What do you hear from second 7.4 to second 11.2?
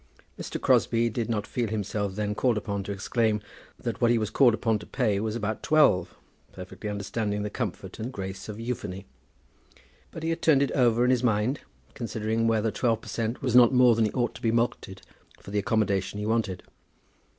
the comfort and grace of euphony; but he had turned it over in